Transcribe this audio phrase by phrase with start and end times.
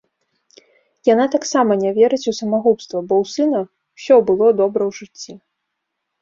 [1.09, 3.59] Яна таксама не верыць у самагубства, бо ў сына
[3.97, 5.33] ўсё было добра ў жыцці.